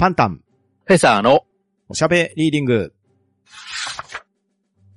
[0.00, 0.40] パンタン、
[0.86, 1.44] フェザーの
[1.90, 2.94] おしゃべリーディング。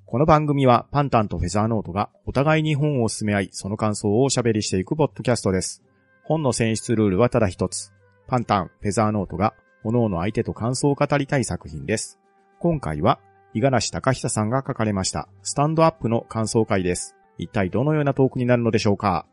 [0.06, 5.84] この番組はパンタンとフェザーノートがお互いに本を進め合い、その感想をおしゃべりしていくポッドキャストです。
[6.24, 7.92] 本の選出ルールはただ一つ。
[8.28, 12.18] パンタン、フェザーノートが、各々相手と感想を語りたい作品です。
[12.60, 13.20] 今回は、
[13.54, 17.18] 五十嵐隆久さんが書かれました、スタンドアップの感想会です。
[17.38, 19.26] 一体どのようなトークになるのでしょうか？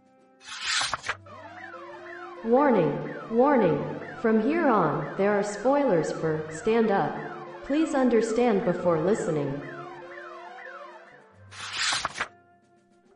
[2.43, 2.91] Warning,
[3.31, 3.79] warning.
[4.23, 7.13] From here on, there are spoilers for Stand Up.
[7.67, 9.61] Please understand before listening.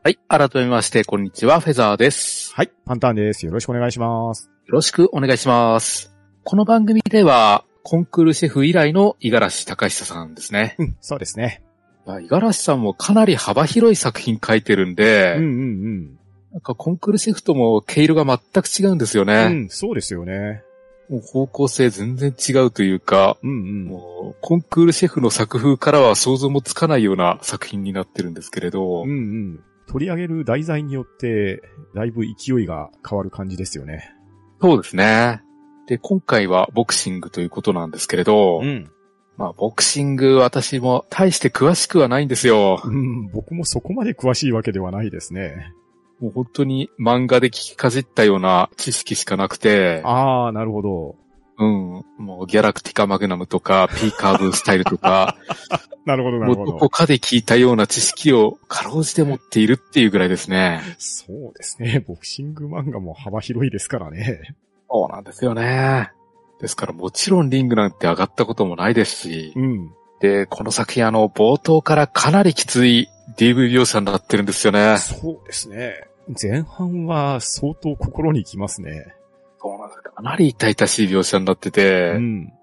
[0.03, 0.19] はい。
[0.27, 1.59] 改めまして、こんにちは。
[1.59, 2.53] フェザーです。
[2.53, 3.47] はい、パンタンです。
[3.47, 4.51] よろしくお願いします。
[4.67, 6.15] よろしくお願いします。
[6.43, 10.75] この番組では、コンクールシェフ以来の五十嵐隆久さんですね。
[10.77, 11.63] うん、そうですね。
[12.05, 16.19] 五十嵐さんもかなり幅広い作品書いてるんで、うんうん
[16.55, 19.27] なんかコンクールシェフとも毛色が全く違うんですようん。
[19.27, 19.43] ね。
[19.43, 20.63] うん、そうですよね。
[21.09, 23.85] もう方向性全然違うというか、うんうん。
[23.87, 29.59] もうコンクールシェフの作風からは想像もつかないような作品になってるんですけれど、うんうん。
[29.89, 31.61] 取り上げる題材によって、
[31.93, 34.13] だいぶ勢いが変わる感じですよね。
[34.61, 35.43] そうですね。
[35.87, 38.89] で、今回はボクシングということなんですけれど、ん。
[39.35, 42.81] まあ、ボクシング私も大して詳しくはないんですよ。
[42.81, 45.73] うん、僕もそこまで詳しいわけではないですね。
[46.19, 51.15] もう本当に漫画で聞きかじったような知識しかなくて、ああ、なるほど。
[51.57, 55.37] うん、もうギャラクティカマグナムとか、ピーカーブスタイルとか、
[56.05, 56.89] なるほど、なもるほどうどこ。
[56.89, 60.81] かで聞いたような知識をかろうじて持っているっていうぐらいですね。
[60.97, 62.03] そうですね。
[62.05, 64.55] ボクシング漫画も幅広いですからね。
[64.89, 66.11] そうなんですよね。
[66.59, 69.91] ですからもちろんリングなんて上がったこともないですし、うん。
[70.19, 74.97] で、この作品あの、冒頭からかなりきつい DV 描写になってるんですよね。
[74.97, 76.07] そうですね。
[76.41, 79.13] 前半は相当心にきますね。
[79.61, 80.01] そうなんです。
[80.01, 82.53] かなり痛々しい描写になってて、うん。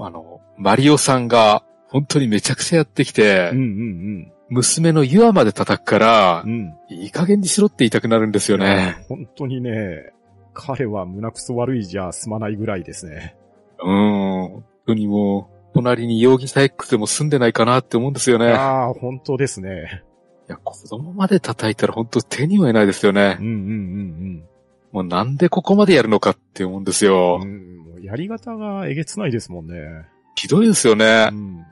[0.00, 6.74] あの、マリオさんが本当にめちゃくちゃやってきて、うんうん娘のユアまで叩くからうん。
[6.90, 7.02] う、ん。
[7.02, 9.04] いい加減にしろって言いたくなるんですよね。
[9.08, 10.12] 本当にね、
[10.54, 13.36] 彼は胸くそ悪いじゃ済まないぐらいですね。
[13.78, 14.48] うん。
[14.48, 18.46] 本当にもう、隣に容疑者 X でも住んでないかなって思うんですよね。
[18.46, 20.02] いああ、本当ですね。
[20.48, 23.46] や、子供まで叩いたら本当手に負えないですよねうん。
[23.46, 24.44] うんうん
[24.90, 27.48] もうなんでここまでやるのかって思うんですようん。
[27.48, 27.52] う。
[27.52, 30.06] ん、もうやり方がえげつないですもんね。
[30.34, 31.34] ひどいですよねう。
[31.34, 31.66] ん。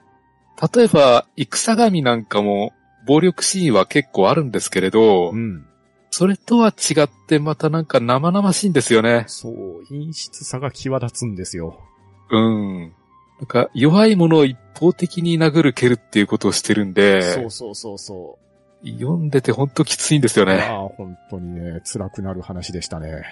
[0.74, 2.72] 例えば、戦神なんかも、
[3.06, 5.64] 暴力シーンは結構あるんですけれど、うん。
[6.10, 9.24] それとは違ってまたなんか生々しいんですよね。
[9.28, 11.78] そう、陰湿さが際立つんですよ。
[12.30, 12.92] うん。
[13.38, 18.38] なんか弱いものを一方的に殴る蹴るっていうことをしてるんで、そうそうそうそ
[18.84, 20.48] 読んでてほんときついんですよう。
[20.48, 20.60] ね。
[20.60, 23.22] ああ、本当にね、辛くなる話でしたね。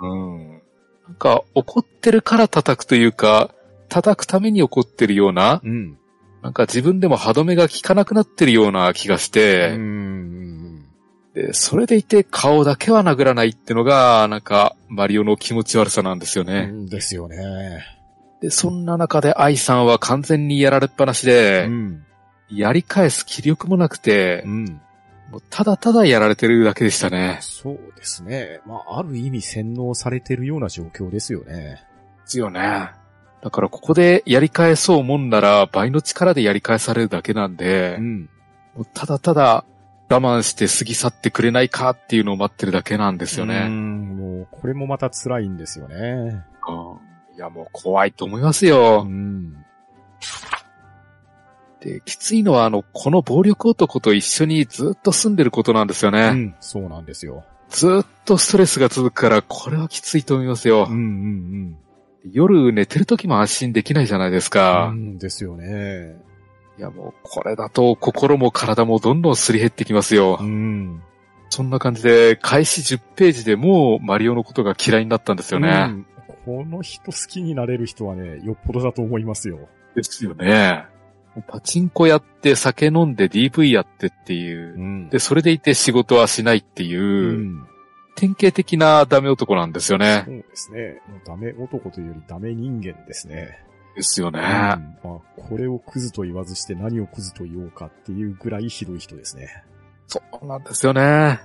[0.00, 0.62] うん。
[1.06, 3.50] なんか怒ってるから叩くというか、
[3.88, 5.98] 叩くために怒ってるような、うん。
[6.42, 10.86] なんか自分でも歯止めが効かなくなってるような気がして、うん。
[11.34, 16.66] で、それでいて顔だけは殴らないってのが、なんか、マリオの気持ち悪さなんですようね。
[16.66, 17.84] んですよね。
[18.40, 22.04] で、そんな中で愛さんは完全にやられっぱなしで、うん。
[22.48, 24.80] やり返す気力もなくてう、ん。
[25.30, 27.38] もうただただやられてるだけでしたね。
[27.40, 28.60] そうですね。
[28.66, 31.54] まあ、ある意味洗脳されてるような状況ですよね。
[31.54, 31.78] で
[32.24, 32.90] すよね。
[33.42, 38.22] だからここでやり返そうもんなら倍の力でやり返されるだけなんで、ん。
[38.74, 39.64] もうただただ
[40.08, 43.68] 我慢して過ぎ去ってくれないかっていうのを待ってるだけなんですようね。
[43.68, 44.16] ん。
[44.16, 46.44] もう、これもまた辛いんですよね。
[46.68, 46.72] う
[47.06, 49.04] んいやもう怖いと思いますよ。
[49.04, 49.64] ん。
[51.80, 56.30] で、きついのはあの、この暴力男と一緒にずっと住んでることなんですよね。
[56.32, 56.54] うん。
[56.60, 57.44] そうなんですよ。
[57.70, 60.86] ずっとストレスが続くから、これはきついと思いますよ。
[60.88, 61.76] うんうん
[62.32, 64.88] 夜寝てる時も安心できないじゃないですうか。
[64.88, 64.90] ん。
[64.90, 66.16] うんですよね。
[66.78, 70.38] いやもう、これだと心も体もどんどんすり減ってきますよ。
[70.38, 71.02] うん。
[71.48, 75.68] そんな感じで、開始10ページでもうマリオのことが嫌いになったんですよね。
[75.68, 76.06] うん
[76.44, 79.68] この人好きになれる人はね、よっぽどだと思いますよ。
[79.94, 80.84] ですよね。
[81.46, 84.78] パチンコやって酒飲んで DV やってっていう。
[84.78, 87.66] んで、それでいて仕事はしないっていう、うん。
[88.16, 90.32] 典型的なダメ男なんですよねそ。
[90.32, 91.00] うですね。
[91.24, 93.64] ダメ男というよりダメ人間ですね。
[93.96, 94.40] ですよね。
[94.40, 99.64] うんまあ、これをクズと言わずして何をクズと言おうかっていうぐらいひどい人ですね。
[100.06, 101.40] そうなんですよね。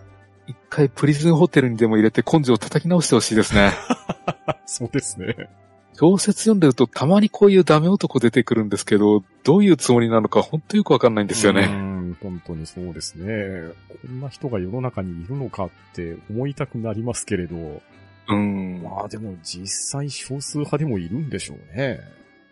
[0.47, 3.71] 一回プリズンホテルにでも入れて根性を叩き直してほしいですね。
[4.65, 5.49] そうですね。
[5.97, 11.67] 小説読んでるとたまにこういうダメ男出てくるんですけど、どういうつもりなのか本当よくわかんないんですようね。
[11.67, 13.71] ん、本当にそうですね。
[13.89, 17.81] こんな人が世の中にいるのかって思いたくなりますけれど、
[18.27, 18.81] うん。
[18.83, 21.99] まあでも実際少数派でもいるんでしょうね。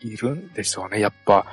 [0.01, 0.99] いるんでしょうね。
[0.99, 1.45] やっぱ、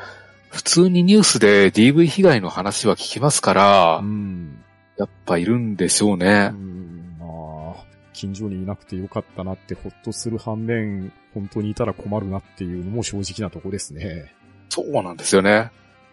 [0.50, 4.58] 普通にニュースで DV 被害の話は聞きますから、うん。
[4.98, 6.48] やっぱいるんでしょううね。
[6.48, 6.52] ん、まあ、
[8.20, 14.34] 近所にいなくてよかったなってほっとする反面、本当にいたら困るなっていうのも正直なとこですね。
[14.68, 15.70] そうなんですよね。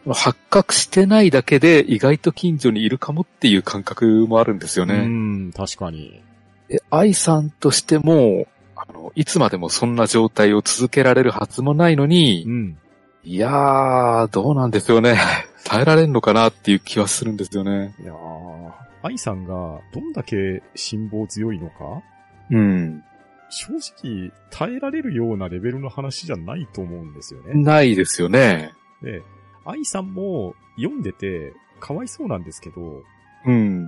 [0.07, 5.05] 発覚してないだけで意外と近所にいるかもっていう感覚もあるんですようね。
[5.05, 6.21] ん、確かに。
[6.69, 12.77] で、愛さんとしても、あの、いつまでもそんな状態を続けられるはずもないのにう、ん。
[13.25, 15.17] いやー、どうなんですよね。
[15.65, 17.93] 耐えられんのかなっていう気はするんですよね。
[18.01, 18.71] いやー、
[19.07, 22.03] 愛さんがどんだけ辛抱強いのか？
[22.51, 23.03] うん。
[23.49, 27.53] 正直耐えられるようなレベルの話じゃないと思うんですよね。
[27.53, 28.73] ないですよね。
[29.01, 29.21] で、
[29.65, 33.03] 愛さんも読んでてかわいそうなんですけど、
[33.45, 33.85] うん。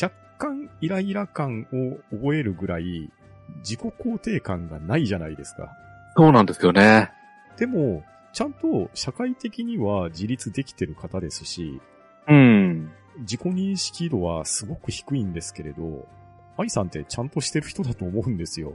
[0.00, 3.10] 若干イライラ感を覚えるぐらい
[3.58, 5.72] 自己肯定感がないじゃないですか。
[6.16, 7.10] そうなんですよね。
[7.58, 11.80] でも、ちゃんと社会的には自立できてる方ですし、
[12.28, 12.92] うん。
[13.20, 16.06] 自己認識度はすごく低いんですけれど、
[16.56, 18.74] 愛さんってちゃんとしてる人だと思うんですよ。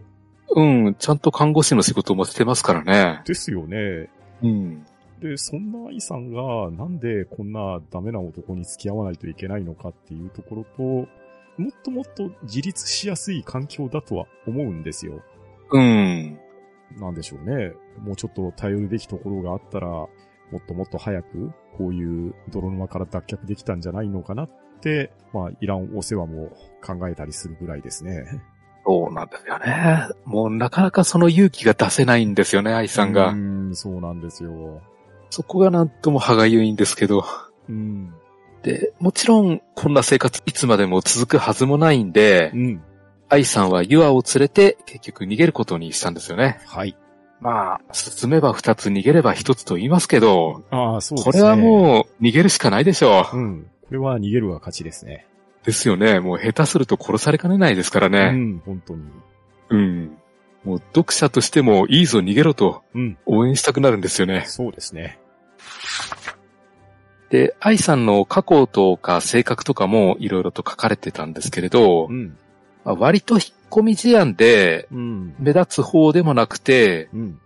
[0.56, 0.96] うん。
[0.98, 3.22] ちゃんと看護師の仕事もしてますからね。
[3.26, 4.10] ですよね。
[4.42, 4.86] うん。
[5.22, 10.84] で、そんな愛さんがなんでこんなダメな男に付き合わないといけないのかっていうところと、
[11.62, 15.22] もっともっと自立しやすい環境だとは思うんですよ。
[15.72, 16.40] うん。
[16.98, 17.74] なんでしょうね。
[18.00, 20.08] もうちょっと頼るべきところがあったら、
[20.52, 24.50] もっともっと早く、こういう泥沼から脱却できたんじゃないのかなっ
[24.82, 26.50] て、まあ、いらんお世話も
[26.84, 28.26] 考えたりするぐらいですね。
[28.86, 30.08] そうなんですよね。
[30.26, 33.32] もうなかなかその勇気が出せないんですよね、愛さんうが。
[33.34, 34.82] ん、そうなんですよ。
[35.30, 37.24] そこがなんとも歯がゆいんですけど。
[37.68, 38.14] うん。
[38.64, 42.82] で、もちろん、こんな生活いつまでも続くはずもないんでう、ん。
[43.30, 46.60] 愛さんはユアを連れて結局逃げることにしたんですよね。
[46.66, 46.98] はい。
[47.42, 51.32] まあ、進めば二つ逃げれば一つと言いますけど、ああ、そうですね。
[51.32, 53.38] これはもう逃げるしかないでしょう。
[53.38, 53.64] うん。
[53.64, 55.26] これは逃げるが勝ちですね。
[55.64, 56.20] ですよね。
[56.20, 58.32] もう下手すると殺されかねないですからうね。
[58.32, 59.04] ん、本当に。
[59.70, 60.18] うん。
[60.66, 64.44] もう読者としてもいいぞ逃げろとうん、応援したくなるんですよね。
[64.48, 65.20] そうですね。
[67.30, 72.38] で、愛さんの過去とか性格とかもいろいろと書かれてたんですけれど、うん。
[72.84, 75.36] まあ割と引っ込み思案でうん。
[75.40, 77.40] 目立つ方でもなくて、うん。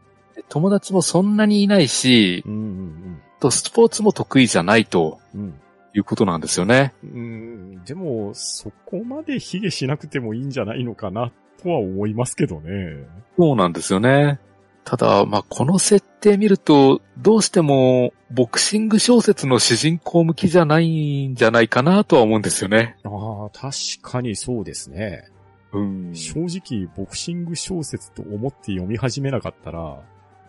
[0.49, 3.21] 友達もそんなにいないしう、ん。
[3.39, 5.53] とスポーツも得意じゃないとうん。
[5.95, 6.93] いうことなんですよね。
[7.03, 7.83] うん。
[7.85, 11.31] でも、そこまで卑下しなくてもいいんじゃないのかな、
[11.61, 13.05] とは思いますけどね。
[13.37, 14.39] そうなんですよね。
[14.85, 22.97] ただ、まあ、この設定見ると、どうしても、ボクシング小説の主人公向きじゃないんじゃないかなとは思うんですよね。
[23.03, 25.25] ああ、確かにそうですね。
[25.73, 26.15] うん。
[26.15, 29.99] 正直、ボクシング小説と思って読み始めなかったら、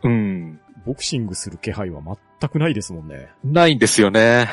[0.02, 0.60] うん。
[0.84, 2.02] ボクシングする気配は
[2.40, 3.30] 全くないですもんね。
[3.42, 4.48] ないんですよね。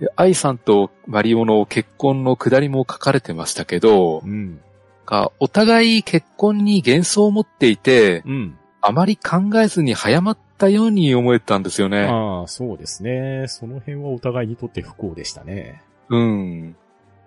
[0.00, 4.60] で、愛さんとマリオの結婚のくだりも書かれてましたけどう、ん。
[5.06, 8.58] がお互い結婚に幻想を持っていて、うん。
[8.80, 12.06] あまり考えずに早まったように思えたんですよね。
[12.06, 13.46] ああ、そうですね。
[13.46, 15.82] その辺はお互いにとって不幸でしたね。
[16.08, 16.76] うん。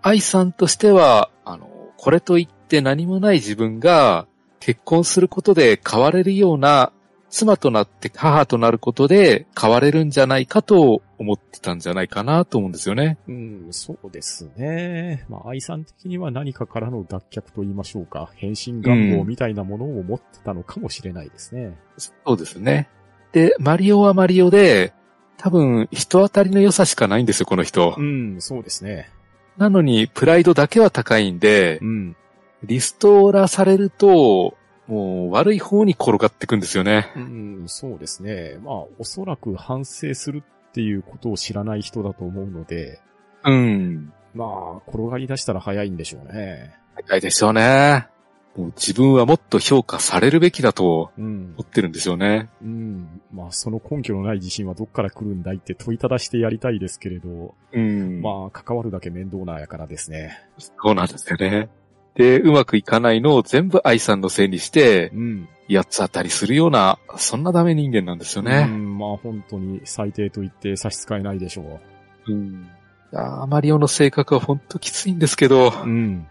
[0.02, 4.28] 愛さんとしては、あの、これといって何もない自分が
[4.60, 6.92] 結婚することで変われるような
[7.30, 13.18] 妻となって母となることで変われるんじゃないかと思ってたんじゃないかなと思うんですよね。
[13.28, 15.26] うん、そうですね。
[15.28, 18.30] まあ、愛さん的には何かからの脱却と言いましょうか。
[18.36, 21.78] 変身願望みたいなものを持ってたのかもしれないですね。
[21.98, 22.90] そうですね。
[23.34, 24.94] で、マリオはマリオで、
[25.38, 28.02] 多分人当たりの良さしかないんですよ、この人う。
[28.02, 29.10] ん、そうですね。
[29.58, 32.16] なのに、プライドだけは高いんでう、ん。
[32.64, 34.56] リストラされると、
[34.88, 37.12] もう悪い方に転がっていくんですよね。
[37.16, 38.58] うん、そうですね。
[38.64, 43.02] まあ、おそらく反省するっていうことを知らない人だと思うので、
[43.44, 44.14] うん。
[44.34, 46.76] まあ、転がり出したら早いんでしょうね。
[46.96, 48.08] 高いでしょうね。
[48.56, 51.64] もう自分はもっと評価されるべきだとうん思。
[51.64, 52.50] ってるんですよね。
[52.62, 53.22] うん。
[53.34, 58.22] まあ、その根拠のない自信はどっから来るんだいって問いただしてやりたいですけれど、うん。
[58.22, 60.40] まあ、まあ、関わるだけ面倒なやからですね。
[60.58, 61.70] そうなんですよね。
[62.16, 65.50] で、うまくいかないのを全部愛さんのせいにして、うん。
[65.70, 68.66] 八つ当たりするような、そんなダメ人間なんですようね。
[68.66, 71.80] ん、まあ本当に最低と言って差し支えないでしょ
[72.28, 72.68] うん。
[73.12, 75.72] いやーマリオの性格は本当きついんですけど、う。
[75.84, 76.28] うん。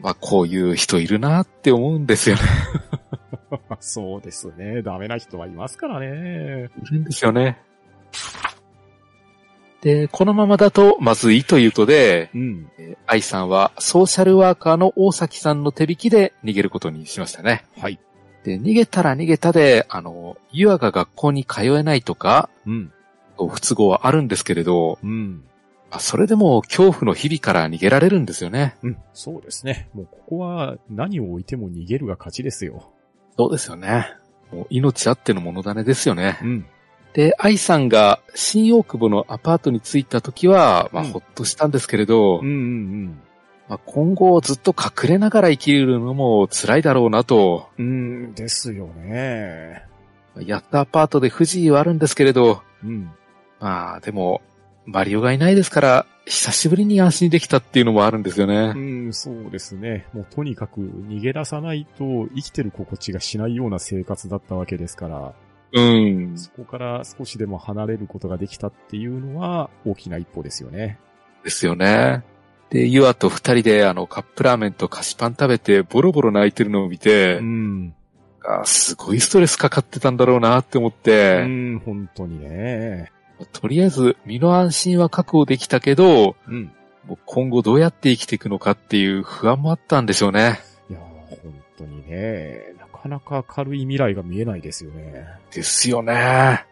[0.00, 2.42] まあこういう人いるなって思うんですよね。
[3.80, 4.82] そうですね。
[4.82, 6.70] ダメな人はいますからね。
[6.82, 7.60] いるんですよね。
[9.82, 12.70] で、このままだとまずいということで、うん。
[12.78, 17.64] えー愛さんはソーシャルワーカーの大崎さんの手引きで逃げることにしましたね。
[17.78, 17.98] はい。
[18.44, 22.92] で、逃げたら逃げたで、あの、ユアが学校に通えないとか、うん。
[23.38, 25.44] 不都合はあるんですけれど、うん。
[25.90, 28.76] あそれでも恐怖の日々から逃げられるんですよね。
[28.82, 28.98] うん。
[29.14, 29.88] そうですね。
[29.94, 32.92] もうここは何を置いても逃げるが勝ちですよ。
[33.38, 34.12] そうですよね。
[34.52, 36.38] もう命あってのもの種ですよね。
[36.42, 36.66] うん。
[37.18, 43.20] で、愛さんが新大久保のアパートに着いた時は、まあ、うんほっとしたんですけれど、うんうん
[43.68, 47.86] まあ、今後ずっと隠れながら生きるのも辛いだろうなと、うん。
[47.86, 47.90] う
[48.28, 49.84] ん、ですよね。
[50.38, 53.10] やったアパートで不自由はあるんですけれど、うん。
[53.58, 54.40] まあ、でも、
[54.86, 58.74] マリオがいないですから、久しぶりに安心できたっていうのもあるんですよね。
[58.76, 60.06] うん、そうですね。
[60.12, 65.34] もうとにかく逃げ出さないと生きてる心地がしないような生活だったわけですから、
[65.72, 66.38] うん。
[66.38, 70.98] そこから少しでも離れることができたっていうのは大きな一歩ですよね。
[71.44, 72.24] ですよね。
[72.70, 77.94] で、ユアと二人であのカップラーメンと菓子パン食べてボロボロ泣いてるのを見て、うん。
[78.44, 83.10] あすごいストレスかかってたんだろうなって思っうて、ん、本当にね。
[83.52, 86.72] とりあえず身の安心は確保できたけど、うん。
[87.06, 90.60] もう今後どうやって生きていくのかっていう不安もあったんでしょうね。
[90.90, 91.02] いやー、
[91.42, 92.67] 本当にね。
[92.98, 95.26] なかなか軽い未来が見えないですよね。
[95.52, 96.64] ですよね。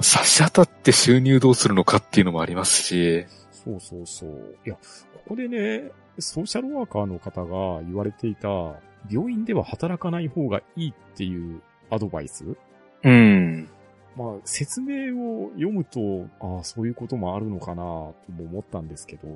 [0.00, 4.56] 差し当たって収入どうするのかっていうのもありますし、そうそうそう。
[4.66, 4.80] いや、こ
[5.28, 8.48] こでね、ソーシャルワーカーの方が言われていた、
[9.10, 12.44] 病院では働かない方がいいっていうアドバイス
[13.02, 13.68] うん。
[14.16, 17.84] まあ、説明を読むと、ああ、そういうこともあるのかなと
[18.28, 19.28] も思ったんですけど、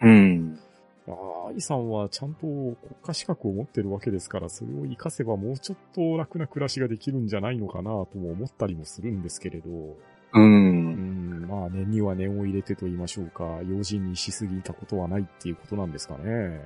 [0.00, 0.58] うん。
[1.06, 9.96] ああ、愛さんはちゃんと国家資格を持ってるわけですから、それを活かせばもうちょっと楽な暮らしができるんじゃないのかなとも思ったりもするんですけれど、う。
[10.34, 16.62] うんん、まあ念には念を入れてと言いましょうか、用心にしすぎたことはないっていうことなんですかね。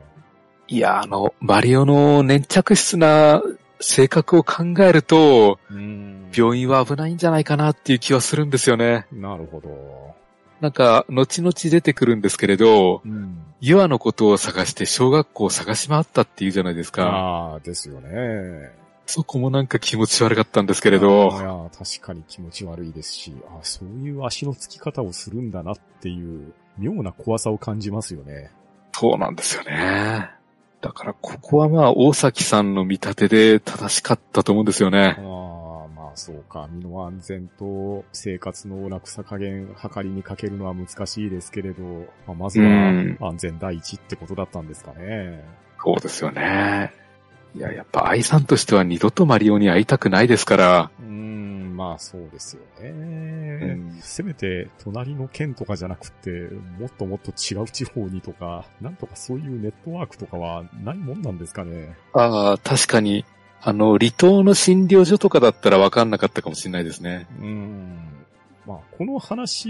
[0.68, 3.42] いや、あの、マリオの粘着質な
[3.80, 6.30] 性格を考えると、うん。
[6.34, 9.06] 病院は危ないんじゃないかなっていう気はするんですよね。
[9.12, 9.68] なるほど。
[10.60, 13.38] なんか、後々出てくるんですけれど、うん。
[13.60, 17.04] ユアのことを探して小学校を探し回ったっていうじゃないですか。
[17.04, 18.70] ああ、ですよね。
[19.06, 28.50] そこもなんか気持ち悪かったんですけれどい、や、確かに気持ち悪いですし、あそういう足のつき方をするんだなっていう、妙な怖さを感じますよね。
[28.92, 30.30] そうなんですよね。
[30.80, 35.16] だからここはまあ大崎さんの見立てで正しかったと思うんですよあね。
[35.18, 35.22] あ
[36.18, 36.68] そうか。
[36.70, 41.82] 身の安全と生活の楽さ加減、計りにかけるのは難しいですけれど、
[42.26, 45.44] まあ、まずはうん安全第一ってことだったんですかね。
[45.82, 46.92] そうですよね。
[47.54, 52.90] いや、やっぱ愛さんとしては二度とマリオに会いたくないですから、うーん、まあそうですよね。
[53.74, 56.30] んせめて隣の県とかじゃなくて、
[56.78, 61.96] もっともっと違う地方にとか、なんとかそういうネットワークとかはないもんなんですかね。
[62.12, 63.24] ああ、確かに、
[63.60, 67.26] あの、離島の診療所とかだったら分かんなかったかもしれないですね。
[67.40, 67.98] うーん。
[68.66, 69.68] まあこの話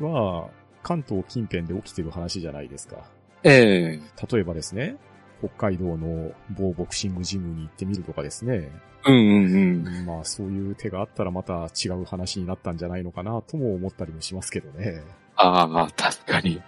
[0.00, 0.48] は
[0.82, 2.96] 関東近辺で起きてる話じゃないですか。
[3.44, 4.96] ええ例えばですね、
[5.38, 8.70] 北海道の某ボクシングジムに行ってみるとかですね。
[9.06, 9.18] うんう
[9.48, 10.04] んうん。
[10.06, 15.00] まあそういう手があったらまた違う話になったんじゃないのかなとも思ったりもしますけどね。
[15.36, 16.60] ああ、確かに。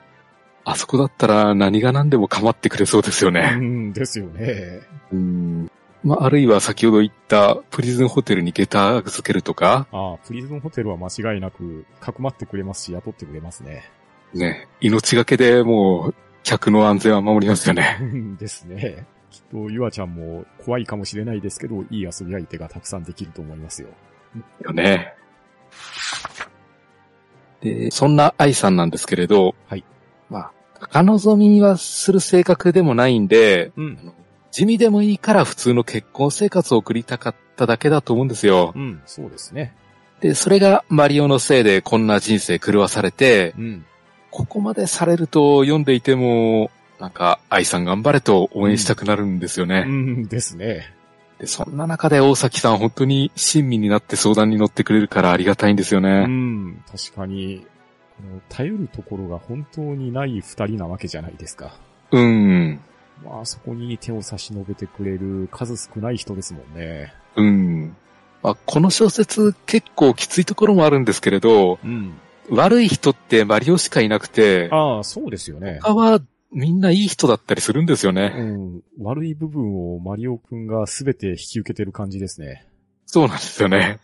[0.64, 3.56] あそこだったら何が何でも構ってくれそうですようね。
[3.56, 4.80] ん、ですよね。
[5.12, 5.70] うん。
[6.04, 13.84] まあ、あるいは先ほど言ったプリズンホテルに下駄預けるとか、ああ、プリズンホテルは間違いなく、かくまってくれますし、雇ってくれますね。
[14.34, 17.98] ね、命がけでもう、客の安全は守りますよね。
[18.38, 19.06] ですね。
[19.30, 23.88] きっと、ゆあちゃんも怖いかもしれないですけど、いい遊び相手がたくさんできると思いますよ。
[24.60, 25.14] よね。
[27.60, 29.84] で、そんな愛さんなんですけれど、はい。
[30.28, 34.12] まあ、高望みはする性格でもないんで、うん。
[34.52, 38.78] 地味でもいいから普通の結婚生活を送りたかっただけだと思うんですよう。
[38.78, 39.74] ん、そうですね。
[40.20, 43.84] で、それがマリオのせいでこんな人生狂わされて、うん。
[44.30, 49.84] ここまでされると読んでいても、なんか、愛さん頑張れと応援したくなるんですよね。
[49.86, 50.94] うん、ですね。
[51.38, 56.26] で、そんな中で大崎さん本当に親身になって相談に乗ってくれるからありがたいんですようね。
[56.26, 57.66] ん、確かに、
[58.48, 61.74] 頼るところが本当にない二人なわけじゃないですか。
[62.12, 62.80] うん。
[63.24, 67.14] まあ、そこに手を差し伸べてくれる数少ない人ですもんね。
[67.36, 67.96] うん。
[68.42, 72.14] まあ、この小説結構きついところもあるんですけれど、うん。
[72.50, 75.78] 悪い人ってマリオしかいなくて、ああ、そうですよね。
[75.82, 78.28] 他はみんないい人だったりするんですようね。
[78.28, 78.82] ん。
[79.00, 82.66] 悪い部分をマリオくんが全て引き受けてる感じですね。
[83.06, 84.00] そうなんですよね。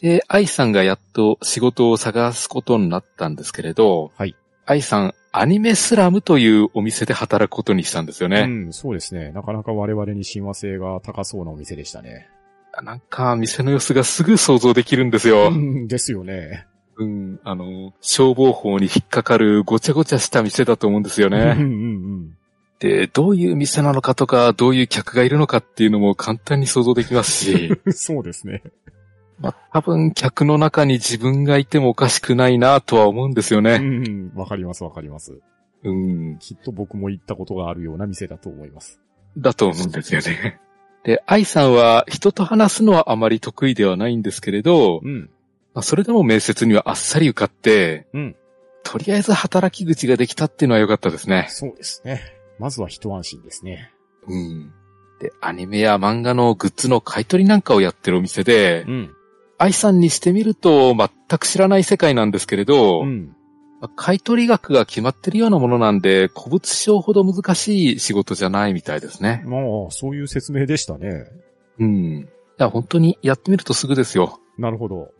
[0.00, 4.34] で、愛さんがやっと仕事を探すことになったんですけれど、はい。
[4.66, 8.46] 愛さん、アニメスラムというお店で働くことにしたんですようね。
[8.46, 9.30] ん、そうですね。
[9.30, 12.28] なかなか我々に親和性が高そうなお店でしたね。
[12.82, 15.50] なんか、店の様子がすぐ想像できるんですよ。
[15.50, 16.66] うんですよね。
[16.98, 21.52] うん、あの、消防法に引っかかるごちゃごちゃした店だと思うんですようんうね。
[21.54, 22.36] ん
[22.80, 27.92] で、どういう店なのかとか、どういう客がいるのかっていうのも簡単に想像できますし、うん。
[27.92, 28.62] そうですね。
[29.38, 33.78] まあ、多分客の中に自分がいてもおかしくないなとは思うんですようね。
[33.78, 35.40] ん、わかりますわかります。
[35.84, 39.00] うん、きっと僕も行ったことがあるような店だと思います。
[39.36, 40.58] だと思うんですよね。
[41.04, 45.30] で、愛さんは人と話すのはあまり得意ではないんですけれど、うん。
[45.74, 48.36] まあ、それでも面接にはあっさり受かって、うん。
[48.82, 51.46] とりあえず働き口ができたっていうのは良かったですね。
[51.50, 52.22] そうですね。
[52.58, 53.92] まずは一安心ですね。
[54.26, 54.72] うん。
[55.20, 59.15] で、アニメや漫画のグッズの買い取りなんかをやってるお店で、うん。
[59.58, 61.08] 愛さんにしてみると全
[61.38, 63.34] く知らない世界なんですけれど、うん。
[63.80, 69.42] まあ買い取り額が決まってるようなものなんで、古物商ほど難しい仕事じゃないみたいですね。
[69.46, 71.24] まあ、そういう説明でしたね。
[71.78, 72.16] うん。
[72.20, 72.26] い
[72.58, 74.40] や、本当にやってみるとすぐですよ。
[74.58, 75.10] なるほど。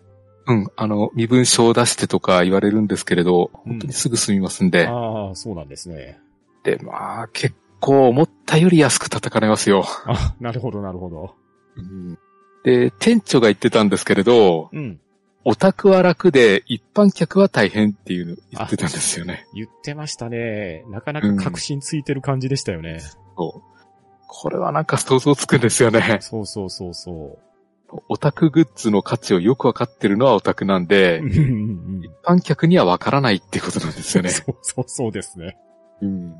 [0.49, 0.69] うん。
[0.77, 4.87] あの、身分証を出してとか言われるんですけれど、うん本当にすぐ済みますんで。
[4.87, 6.19] ああ、そうなんですね。
[6.63, 9.85] で、まあ、結構思ったより安く叩かれますよ。
[10.07, 11.35] あ、なるほど、なるほど。
[11.77, 12.19] うん
[12.67, 15.01] で、店長が言ってたんですけれど、うん。
[15.45, 19.47] オタクは楽で一般客は大変っていうの言ってたんですよね。
[19.55, 20.83] 言ってましたね。
[20.89, 22.99] なかなか確信ついてる感じでしたよね。
[23.37, 23.63] そう。
[24.27, 26.19] これはなんか想像つくんですよね。
[26.21, 27.39] そうそうそうそ
[28.09, 31.23] オタクグッズの価値をよくわかってるのはオタクなんでう。
[31.23, 34.31] う、んうん一般客にはわからないってことなんですよね。
[34.31, 35.57] そうそうそうですね。
[36.03, 36.35] うん。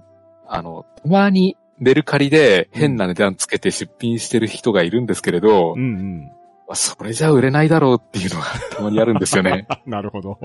[0.49, 6.21] あの、たまにメルカリで変な値段つけて出品してる人がいるんですけれど、うんうん。
[6.67, 9.67] まあそれじゃ売れないだろうっていうのがたまにあるんですよね。
[9.69, 10.39] あ、 なるほど。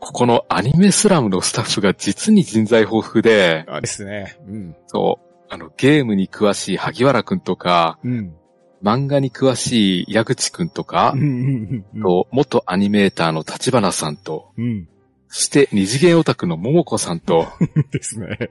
[0.00, 4.38] ここのアニメスラムのスタッフが実に人材豊富で、あですね。
[4.46, 4.76] うん。
[4.86, 8.34] そう、あの、ゲームに詳しい萩原くんとか、うん。
[8.82, 14.88] 漫画に詳しい矢口くんとかうん、うんうんと元アニメーターの立花さんと、うん。
[15.28, 17.48] そして二次元オタクの桃子さんと、
[17.90, 18.50] ですね。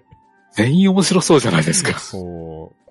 [0.57, 1.97] 全員面白そうじゃないですか。
[1.99, 2.21] そう。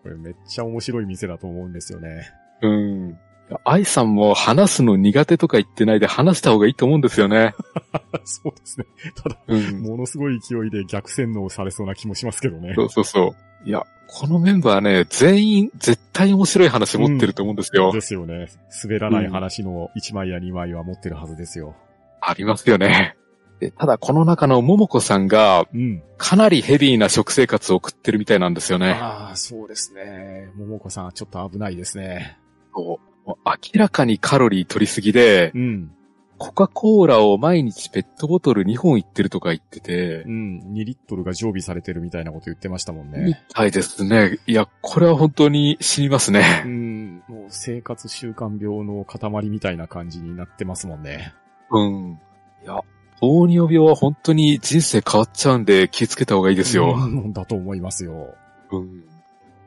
[0.01, 2.31] これめっちゃ面白い店だと思うんですよね。
[2.63, 3.19] うん。
[3.65, 7.55] 愛さんも話すの苦手とか言ってないで話した方がいいと思うんですよね。
[8.25, 8.87] そうですね。
[9.17, 9.83] ただ、うん。
[9.83, 12.73] ものすごい勢いで逆洗脳されそうな気もしますけどね。
[12.77, 13.69] そうそうそう。
[13.69, 17.93] いや、このメンバーね、全員絶対面白い話持ってると思うんですよ。
[17.93, 18.47] ですよね。
[18.85, 21.75] 滑らない話の1枚や2枚は持ってるはずですよ。
[22.21, 23.16] ありますよね。
[23.61, 26.03] でただこの中の桃子さんがうん。
[26.19, 28.93] かなりヘビーな食生活を送ってるみたいなんですよね。
[28.93, 30.51] ああ、そうですね。
[30.57, 32.39] 桃子さん、ちょっと危ないですね。
[32.75, 35.91] そうもう明らかにカロリー取りすぎで、うん。
[36.39, 40.59] コカ・コーラを毎日ペットボトル2本いってるとか言っててう、ん。
[40.75, 43.43] 2リットルが常備されてるみたいなこと言ってましたもんみね。
[43.53, 44.39] たいですね。
[44.47, 46.63] いや、これは本当に死にますうね。
[46.65, 47.17] ん。
[47.29, 51.35] もう生活習慣病の塊みたいな感じになってますもんね。
[51.71, 52.21] うん。
[52.63, 52.81] いや、
[53.21, 56.95] 糖尿病は本当に人生変わっちゃうんで気をつけた方がいいですよ。
[56.97, 57.33] うん。
[57.33, 58.35] だと思いますよ。
[58.71, 59.05] うん。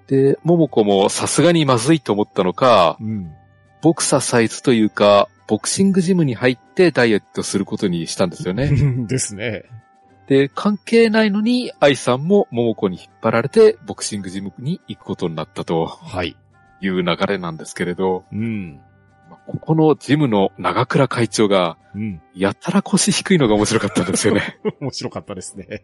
[0.08, 3.32] で、桃子もさすがにまずいと思ったのか、うん。
[3.82, 8.72] ボクササイズというか、ボクシングジムに入ってダイエットすることにしたんですよね。
[9.08, 9.64] ですね。
[10.28, 16.36] で、関係ないのに、愛さんも桃子に引っ張られて、ボクシングジムに行くことになったとはい。
[16.82, 18.80] いう流れなんですけれど、うん。
[19.50, 22.22] まあここのジムの長倉会長が、うん。
[22.36, 24.60] やたら腰低いのが面白かったんですよね。
[24.80, 25.84] 面白かったですね。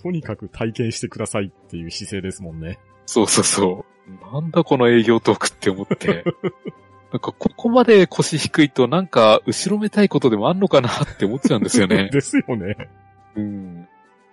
[0.00, 2.78] とにかく体験してくださいっていう姿勢ですもんね。
[3.06, 4.32] そうそうそう。
[4.32, 6.24] なんだこの営業トークって思って。
[7.12, 12.08] なんかここまで腰低いとなんか後ろめたいことでもあんのかなって思っちゃうんですよね。
[12.12, 12.88] ですよね。
[13.36, 13.74] うん。
[13.76, 13.86] なん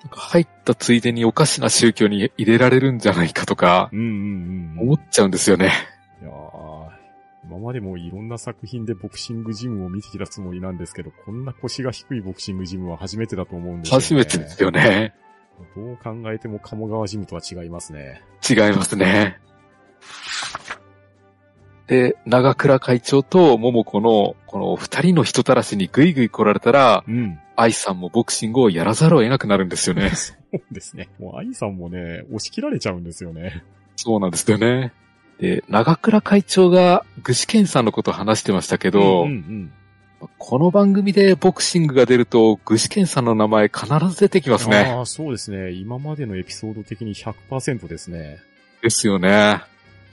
[0.10, 4.10] か入ったついでにおかしな宗教に入れられるんじゃないかとかうんうんう
[4.76, 4.80] ん。
[4.80, 5.66] 思っちゃうんですよね。
[5.66, 5.99] いやー
[7.50, 14.04] 今までもいろんな作品でボクシングジムを見てきたつもりなんですけど、こんな腰が低いボクシングジムは初めてだと思うんですよね。
[14.04, 15.16] 初めてですよね。
[15.76, 18.22] どう考えても鴨川ジムとは違いますね。
[18.48, 19.40] 違いますね。
[21.88, 27.40] で、長倉会長と桃子のこの二人の人たらしにぐいぐい来られたら、うん。
[27.56, 30.12] 愛さんもボクシングをやらざるを得なくなるんですよね。
[30.12, 31.10] そうですね。
[31.20, 33.64] もう愛さんもね、押し切られちゃうんですよね。
[33.96, 34.94] そうなんですよね。
[35.40, 39.72] で、長倉会長が具志堅さんのことを話してましたけど、うんうん
[40.38, 44.80] この番組でボクシングが出ると具志堅さんの名前必ず出てきますね。
[44.80, 45.72] ああ、そうですね。
[45.72, 48.40] 今までのエピソード的に100%ですね。
[48.82, 49.62] ですよね。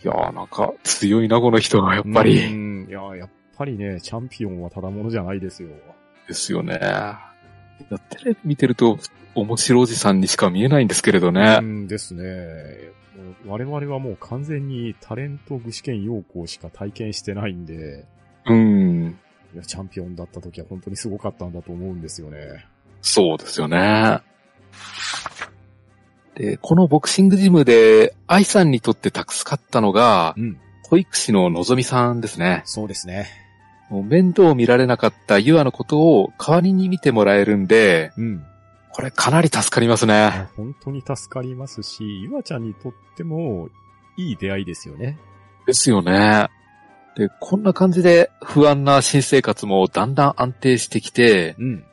[0.05, 2.41] いやーなんか強いな、この人はやっぱうり。
[2.49, 2.87] ん。
[2.89, 5.71] いや、やっぱりね、チャンピオンはただものじゃないですよ。
[6.29, 6.79] ですよね。
[8.11, 9.01] テレビ見てると、
[9.37, 11.61] 面白おじさんにしか見えないんですけれどうね。
[11.61, 12.25] んですね。
[13.47, 18.05] 我々はもう完全にタレント具志堅陽光しか体験してないんで、
[18.47, 19.19] うん。
[19.55, 22.67] いや、チャンピオンだった時は本当にすごかったんだと思うんですよね。
[23.03, 24.21] そうですよね。
[26.35, 30.59] で、このボクシングジムで、愛さんにとって助かったのが、うん。
[30.89, 32.63] 保育士ののぞみさんですね。
[32.65, 33.27] そうですね。
[33.91, 38.45] もう面倒を見られなかったユアのことを代わりに見てもらえるんで、うん。
[38.97, 40.15] これかなり助かりますいね。
[40.15, 43.69] や本当に助かりますし、ゆあちゃんにとっても
[44.17, 45.19] いい出会いですよね。
[45.67, 46.49] ですよね。
[47.15, 51.85] で、こんな感じで不安な新生活もだんだん安定してきて、うん。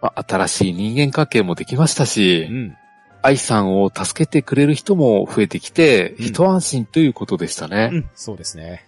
[0.00, 2.76] まあ、新しい人間関係もできましたし、うん。
[3.22, 7.90] 愛さんを助けてくれる人も増えてきて、うん一安心ということでしたね。
[7.92, 8.10] うん。
[8.14, 8.86] そうですね。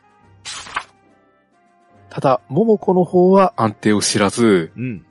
[2.08, 5.04] ただ、桃子の方は安定を知らず、うん。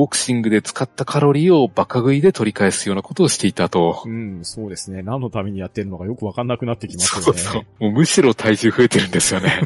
[0.00, 4.02] ボクシングで使ったカロリーをバカ食いで取り返すようなことをしていたと。
[4.06, 5.02] うん、そうですね。
[5.02, 7.38] 何のためにやってるのかよくわかんなくなってきますよね。
[7.38, 7.62] そうそう。
[7.84, 9.60] もうむしろ体重増えてるんですよね。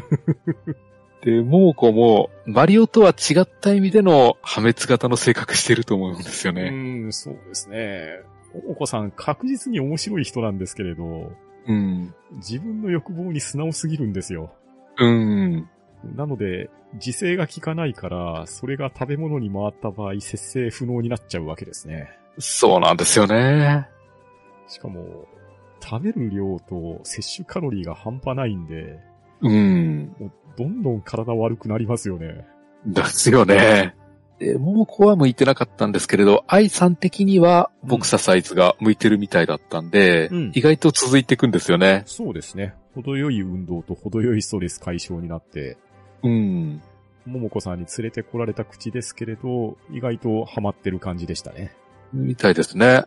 [1.23, 6.63] で、桃子も、マリオとは違った意味での破滅型の性格してると思うんですよね。
[6.63, 8.19] うん、そうですね。
[8.53, 11.31] おもこさん確実に面白い人なんですけれど、
[11.65, 12.13] うん。
[12.33, 14.53] 自分の欲望に素直すぎるんですよ。
[14.97, 15.69] うん。
[16.15, 22.17] なので、自制が効かないから、それが食べ物に回った場合、節制不能になっちゃうわけですね。
[22.37, 23.87] そうなんですよね。
[24.67, 25.27] しかも、
[25.81, 28.99] 食べる量と摂取カロリーが半端ないんで、
[29.41, 30.15] うん。
[30.19, 32.45] もうどんどん体悪くなりますよね。
[32.85, 33.95] ですよね。
[34.39, 42.03] で、桃子は向いてなかったんですけれど、愛さん的にはボクササイズが向いてるみたいだったんで、うん意外と続いていくんですよね。
[42.05, 42.73] そうですね。
[42.93, 45.77] 程よい運動と程よいストレス解消になって、
[46.27, 46.81] うん。
[47.25, 51.75] ももこさんに連れてこられた口ですけれど、意外とハマってる感じでしたね。
[52.13, 53.05] みたいですね。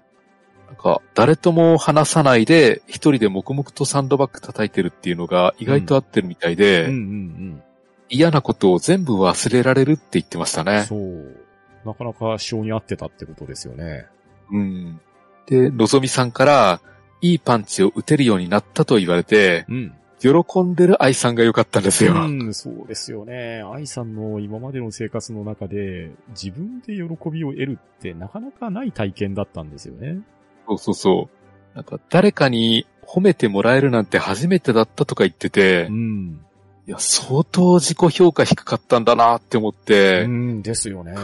[0.68, 7.62] なんか、誰とも話さないで、一人で黙々とサンドバッグ叩いてるっていうのが意外と合ってるみたいで、うんうん
[8.10, 10.66] 嫌なことを全部忘れられるって言ってましたうん。
[10.68, 10.84] ね。
[10.84, 11.36] そう。
[11.84, 14.06] なかなか性に合ってたってことですよね。
[14.50, 15.00] うん。
[15.46, 16.80] で、のぞみさんから、
[17.20, 19.94] いいパンチを打てるようになったと言われて、うん。
[20.20, 22.14] 喜んでる愛さんが良かったんですよ。
[22.14, 23.62] うん、そうですよね。
[23.72, 30.18] 愛さんの今までの生活の中で、自分で喜びを得るってなかなかない体験だったんですよね。
[30.66, 31.28] そうそうそ
[31.74, 31.76] う。
[31.76, 36.40] なんか、誰かに褒めてもらえるなんて初めてだったとか言ってて、うん。
[36.86, 41.14] いや、相当自己評価低かったんだなって思って、うんですよね。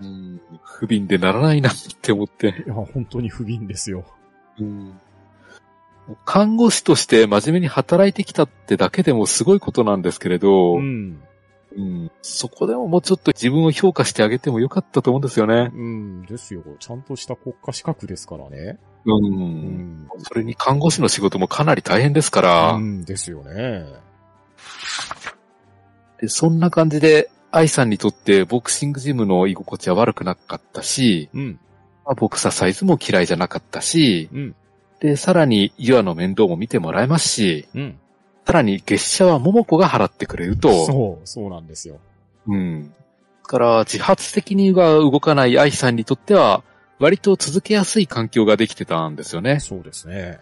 [0.00, 2.64] うん不憫でならないなって思って。
[2.66, 4.04] いや、本当に不憫ですよ。
[6.24, 11.22] 看護師として真面目に働いてきたってだけでもすごいことなんですけれど、うん。
[11.76, 15.70] うんそこでももうちょっと自分を評価してあげてもよかったと思うんですよね。
[15.72, 16.62] うん、ですよ。
[16.80, 18.78] ちゃんとした国家資格ですからね。
[19.04, 20.08] うんうん。
[20.18, 23.86] それに看護師の仕事もかなり大変ですから、うん、ですよね。
[26.20, 31.58] でそんな感じで、愛さんにとってボクシングジムの居心地は悪くなかったし、うん、
[32.04, 34.54] まあボクササイズも嫌いじゃなかったし、うん、
[35.00, 37.98] で、さらにユアの面倒も見てもらえますし、うん。
[38.46, 41.98] さらに月謝は桃子が払ってくれると、そう、そうなんですよ。
[42.46, 42.90] うん。
[42.90, 46.62] だから、自発的には動かない愛さんにとっては、
[46.98, 49.60] 割と続けやすい環境ができてたんですよね。
[49.60, 50.38] そうですね。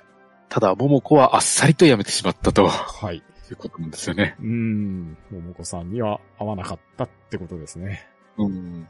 [0.48, 3.16] ただ、桃子はあっさりと辞めてしまったとはい。
[3.16, 4.36] いうことなんですよね。
[4.40, 8.06] うん、桃子さんには合わなかったってことですね。
[8.36, 8.88] うん。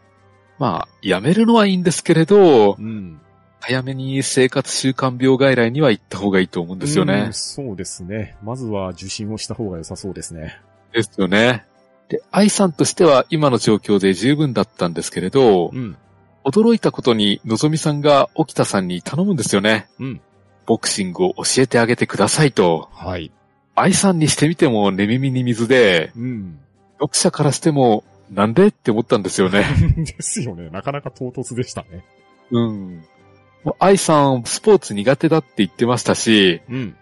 [0.59, 3.20] まあ、辞めるのはいいんですけれど、うん。
[3.61, 7.33] 早めに生活習慣病外来には行った方がいいと思うんですよねうん。
[7.33, 8.37] そうですね。
[8.42, 10.61] まずは受診をした方が良さそうですね。
[10.92, 11.66] ですよね。
[12.09, 15.97] で、愛さんとしては今の状況で十分だったんですけれど、うん。
[16.44, 19.88] 驚いたことにのぞみさんが沖田さんに頼むんですよね。
[19.99, 20.21] うん。
[20.64, 22.88] ボクシングを教えてあげてくださいと。
[22.92, 23.31] はい。
[23.75, 26.59] 愛さんにしてみても寝耳に水で、うん。
[26.94, 29.64] 読者からしてもなんでって思ったんですよね。
[29.97, 30.71] ですよね。
[30.71, 32.05] なかなか唐突でしたね。
[32.51, 33.05] うん。
[33.64, 36.97] もう愛さんスポーツ苦手だって言ってましたし、うん。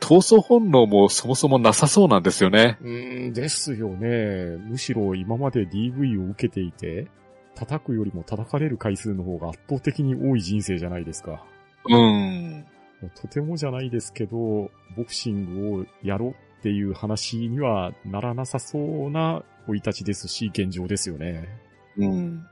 [0.00, 2.78] 闘争本能もそもそもなさそうなんですよね。
[2.82, 2.90] う
[3.28, 4.56] ん、ですよね。
[4.58, 7.08] むしろ今まで DV を受けていて、
[7.54, 11.44] 叩くよりも叩かれる回数の方が圧倒的に多い人生じゃないですか。
[11.88, 12.66] うん。
[13.14, 21.48] とてもじゃないですけど、ボクシングをやろうっていう話にはならなさそうな生い立ちですし、現状ですよね。
[21.96, 22.46] うん。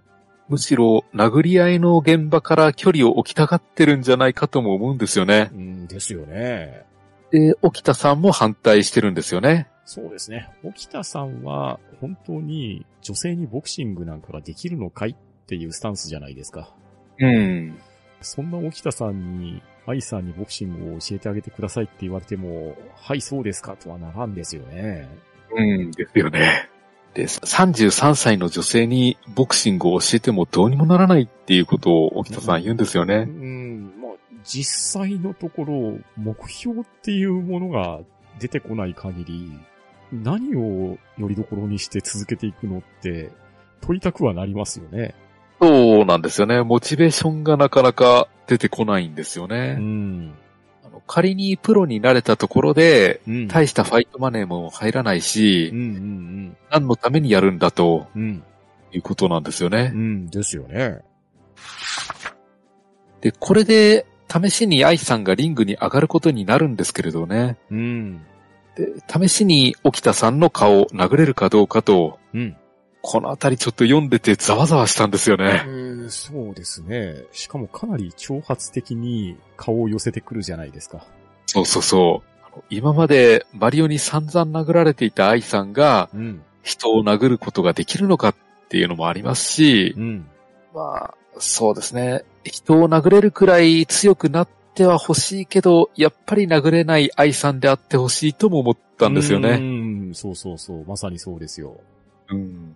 [0.49, 5.51] むしろ殴り合いの現場から距離を置きたがってるんじゃないかとも思うんですよね。
[5.53, 6.85] うん、ですよね。
[7.31, 9.69] で、沖田さんも反対してるんですよね。
[9.85, 10.49] そうですね。
[10.65, 15.15] 沖田さんは本当に女性にボクシングなんかができるのかいっ
[15.47, 16.73] ていうスタンスじゃないですか。
[17.19, 17.79] うん。
[18.21, 25.09] そんな沖田さんに、愛さんにボクシングを教えてあげてくださいって言われても、はい、そうですかとはならんですよね。
[25.55, 26.69] うん、ですよね。
[27.17, 33.25] で、33歳の女性にボクシングを教えてもどうにもならないっていうことを沖田さん言うんですようね。
[33.25, 34.13] ん、まあ、
[34.45, 38.01] 実際のところ、目標っていうものが
[38.39, 39.51] 出てこない限り、
[40.13, 43.33] 何をよりどころにして続けていくのって、
[43.81, 45.15] 問いたくはなりますよね。
[45.59, 46.63] そうなんですよね。
[46.63, 49.77] モチベーションがなかなか出てこないんですようね。
[49.77, 50.35] ん。
[50.97, 53.49] あの仮にプロになれたところで、うん。
[53.49, 58.23] 大したファイトマネーも入らないし、うんうん何のためにやるんだとうん。
[58.23, 58.43] うん。
[58.93, 59.97] いうことなんですよねう。
[59.97, 61.01] ん、ですよね。
[63.21, 67.57] で、これで試しに愛さんがリングに上がることになるんですけれどね。
[67.71, 68.21] うん。
[68.77, 72.57] で、試しに沖田さんの顔を殴れるかどうかと、うん。
[73.09, 75.64] このあたりちょっと読んでてざわざわしたんですよね。
[75.64, 75.71] う
[76.07, 77.23] んそうですね。
[77.31, 81.07] しかもかなり挑発的に顔を寄せてくるじゃないですか。
[81.47, 82.23] そうそうそ
[82.57, 82.62] う。
[82.69, 86.42] 今までマリオに散々殴られていた愛さんがうん。
[86.64, 88.35] 人を殴ることができるのかっ
[88.69, 90.27] ていうのもありますしう、ん。
[90.75, 92.25] まあ、そうですね。
[92.42, 99.59] 人を殴れるくらい強くなっては欲しいけど、やっぱり殴れない愛さんであってほしいとも思ったんですようね。
[99.59, 100.85] ん、そうそうそう。
[100.87, 101.81] まさにそうですよ。
[102.31, 102.75] うん。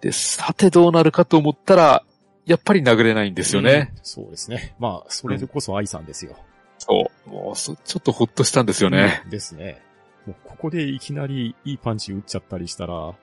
[0.00, 2.04] で、さてどうなるかと思ったら、
[2.44, 3.92] やっぱり殴れないんですよね。
[3.96, 3.98] うん。
[4.02, 4.74] そうですね。
[4.78, 6.36] まあ、それでこそ愛さんですよ。
[6.78, 7.30] そう。
[7.30, 9.22] もうそ、ちょっとほっとしたんですよね。
[9.24, 9.82] うんですね。
[10.26, 13.14] もうここでいきなりいいパンチ打っちゃったりしたら、は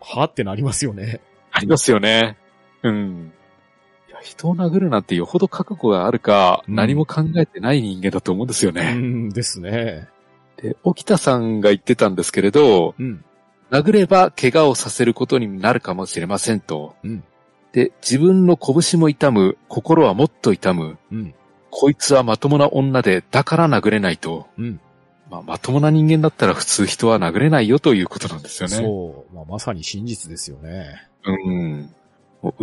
[0.00, 1.20] ぁってなりますよね。
[1.52, 2.36] ありますよね。
[2.82, 3.32] うん。
[4.08, 8.94] いや、人を殴るなんてよほど覚悟があるか、うん何も考えてない人間だと思うんですようね。
[8.94, 10.08] ん、ですね。
[10.56, 13.24] で、沖田さんが言ってたんですけれど、うん。
[13.70, 16.96] 殴れば怪我をさせることになるかもしれませんと。
[17.02, 17.24] うん
[17.72, 20.98] で、自分の拳も痛む、心はもっと痛む。
[21.12, 21.34] うん。
[21.70, 24.46] こいつはまともな女で、だから殴れないと。
[24.58, 24.80] うん。
[25.30, 28.76] まあ、まともな人間だったら普通人は殴れないよということなんですよね。
[28.76, 29.34] そう。
[29.34, 31.06] まあ、まさに真実ですよね。
[31.24, 31.94] うん。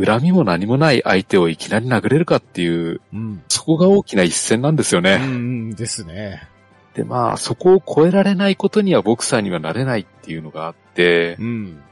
[0.03, 3.43] 恨みも何もない相手をいきなり殴れるかっていう、うん。
[3.47, 5.17] そこが大きな一戦なんですようね。
[5.17, 6.47] ん、ですね。
[6.95, 11.83] で、まあ、そこを超えられないことにはボクサーにはなれないっていうのがあってう、ん。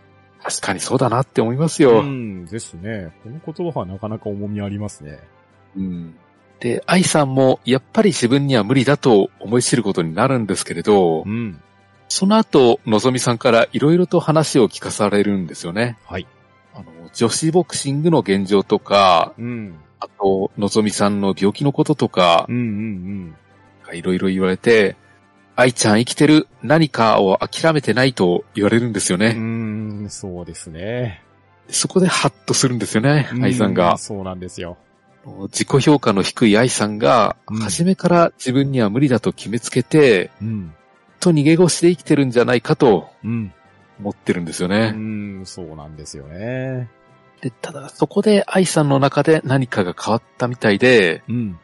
[0.42, 2.00] 確かにそうだなって思いますよ。
[2.00, 3.14] うん、ですね。
[3.24, 5.20] この言葉はなかなか重みありますね。
[5.76, 6.16] うん。
[6.60, 11.62] で、愛さんもやっぱり自分には無理だと思い知ることになるんですけれどう、ん。
[12.08, 15.98] その後、のぞみさんからいろいろと話を聞かされるんですよね。
[16.06, 16.28] はい。
[16.74, 19.76] あの、女子ボクシングの現状とか、うん。
[20.00, 23.36] あと、のぞみさんの病気のこととかうん、うん、
[23.94, 24.96] いろいろ言われて、
[25.56, 29.34] 愛ちゃん生きてる何かを諦めてないと言われるんですようね。
[29.34, 29.38] ん。
[29.38, 31.22] うん、そうですね。
[31.70, 33.98] そこでハッとするんですよね、愛さんうが。
[33.98, 34.78] そうなんですよ。
[35.44, 40.74] 自己評価の低い愛さんが、うん初めから自分には無理だと決めつけて、うん。
[41.20, 43.54] と逃げ腰で生きてるんじゃないかとうん。
[44.00, 44.92] 思ってるんですようね。
[44.92, 46.90] ん、そうなんですよね。
[47.42, 51.60] で、ただそこで愛さんの中で何かが変わったみたいで、うん。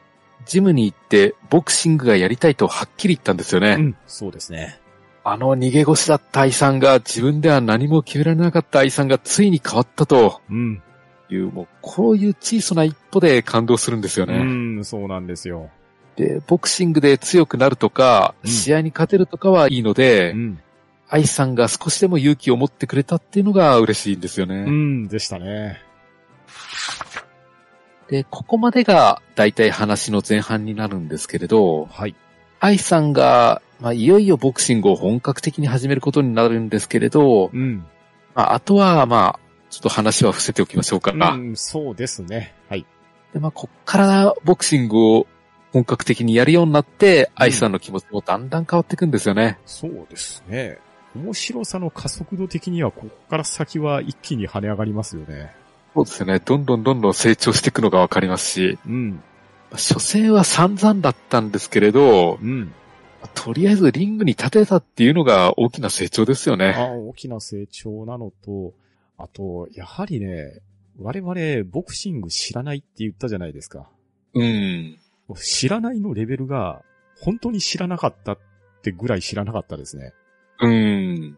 [0.45, 3.75] ジムに行ってボクシングがやりたいとはっきり言ったんですよね。
[3.79, 4.79] うん、そうですね。
[5.23, 10.81] あの逃げ腰だった愛さんが自分では何も決められなかった愛さんがついに変わったとうん。
[11.29, 14.39] いう、もうこういう小さな一歩で感動するんですようね。
[14.39, 15.69] ん、そうなんですよ。
[16.15, 20.59] で、ボクシングで強くなるとか、うん試合に勝てるとかはいいので、うん。
[21.07, 24.65] 愛さんが少しでも勇気を持ってくれたっていうのが嬉しいんですよね。
[24.67, 25.81] うん、でしたね。
[28.09, 32.15] で、ここまでが大体話の前半になるんですけれど、はい。
[32.59, 37.85] 愛さんが、まあ、いよいよボクシングを本格的に始めることになるんですけれど、うん。
[38.35, 41.11] まあ、あとは、まあ、ちょっと話は伏せておきましょうか。
[41.11, 42.55] うん、そうですね。
[42.67, 42.85] はい。
[43.33, 45.27] で、まあ、こっからボクシングを
[45.71, 49.59] 本格的にやるようになって、愛さんの気持ちもだんだん変わっていくんですよね。
[49.65, 50.79] そうですね。
[51.15, 55.53] 面白さの加速度的には、ここから先は一気に跳ね上がりますよね。
[55.93, 56.39] そうですよね。
[56.39, 59.11] どんどんどんどん成長していくのがわかりますし、うん。
[59.11, 59.17] ま
[59.73, 62.73] あ初戦は散々だったんですけれど、うん。
[63.35, 66.75] とりあえずリングに立てたっていうのが大きな成長ですよあね。
[66.77, 68.73] 大きな成長なのと、
[69.17, 70.61] あと、やはりね、
[70.97, 73.89] 我々、ボクシング知らないって言ったじゃないですか。
[74.33, 74.97] うん。
[75.35, 76.81] 知らないのレベルが、
[77.19, 78.39] 本当に知らなかったっ
[78.81, 80.13] てぐらい知らなかったですね。
[80.61, 81.37] うん。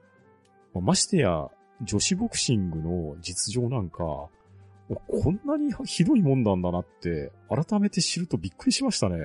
[0.75, 1.49] ましてや、
[1.81, 4.29] 女子ボクシングの実情なんか、お
[4.95, 9.17] こんなにひどいもんなんだなって、改めて知るとびっくりしましたね。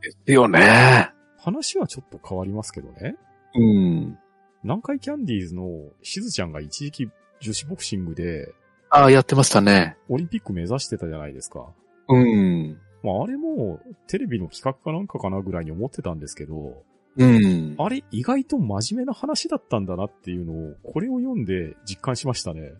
[0.00, 1.12] ですよね。
[1.38, 3.16] 話はちょっと変わりますけどね。
[3.54, 4.18] うん。
[4.62, 5.68] 南海キャンディーズの
[6.02, 8.52] しずちゃんが一時期女子ボクシングで
[8.90, 9.96] ああ、やってましたね。
[10.08, 11.66] オリンピック目指してたじゃないですか。
[12.08, 12.78] うん。
[13.02, 16.82] まあ、あれも、テレビの企画かなんかかなぐらいに思ってたんですけど、
[17.16, 17.74] うん。
[17.78, 22.72] あれ意外と真面目な話だったんだなっていうのを、これを読んで実感しましたね。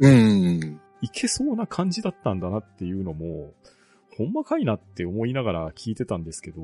[0.00, 0.80] うん。
[1.02, 3.52] いけそうな感じだったんだなっていうのも、
[4.16, 6.62] ほんまかいなって思いながら聞いてたんですけど、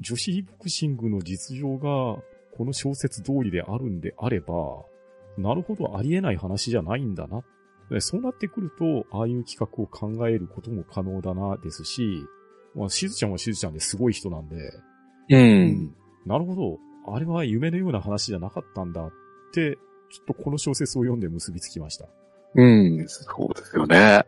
[0.00, 2.22] 女子ボクシングの実情が
[2.56, 4.54] この小説通りであるんであれば、
[5.38, 7.42] なるほどありえない話じゃないんだな。
[7.90, 12.24] でそうなってくると、ああいう企画を考えることも可能だなですし、
[12.74, 14.56] まあ、しずちゃんはしずちゃんですごい人なんで、
[15.28, 15.94] うん。
[16.26, 16.78] なるほど。
[17.12, 19.10] あれは夢のような話じゃなかったんだっ
[19.52, 19.78] て、
[20.10, 22.06] ちょっとこの小説を読んで結びつきました。
[22.54, 23.08] うん。
[23.08, 24.24] そうですよね。